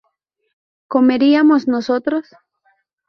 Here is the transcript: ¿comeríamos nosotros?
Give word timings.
¿comeríamos 0.93 1.67
nosotros? 1.67 2.25